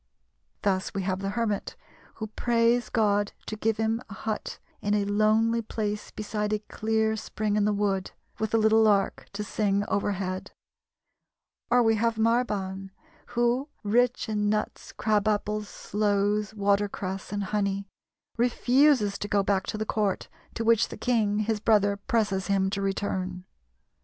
[0.63, 1.75] Thus we have the hermit
[2.15, 7.15] who prays God to give him a hut in a lonely place beside a clear
[7.15, 8.09] spring in the wood,
[8.39, 10.53] with a little lark to sing overhead;
[11.69, 12.89] or we have Marban,
[13.37, 17.87] who, rich in nuts, crab apples, sloes, watercress, and honey,
[18.37, 22.71] refuses to go back to the court to which the king, his brother, presses him
[22.71, 23.45] to return.